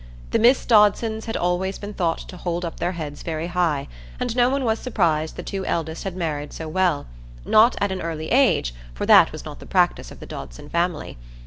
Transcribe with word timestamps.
The 0.31 0.39
Miss 0.39 0.65
Dodsons 0.65 1.25
had 1.25 1.37
always 1.37 1.77
been 1.77 1.93
thought 1.93 2.17
to 2.29 2.35
hold 2.37 2.65
up 2.65 2.79
their 2.79 2.93
heads 2.93 3.21
very 3.21 3.45
high, 3.45 3.87
and 4.19 4.35
no 4.35 4.49
one 4.49 4.63
was 4.65 4.79
surprised 4.79 5.35
the 5.35 5.43
two 5.43 5.63
eldest 5.63 6.05
had 6.05 6.15
married 6.15 6.53
so 6.53 6.67
well,—not 6.67 7.75
at 7.79 7.91
an 7.91 8.01
early 8.01 8.31
age, 8.31 8.73
for 8.95 9.05
that 9.05 9.31
was 9.31 9.45
not 9.45 9.59
the 9.59 9.67
practice 9.67 10.09
of 10.09 10.19
the 10.19 10.25
Dodson 10.25 10.69
family. 10.69 11.19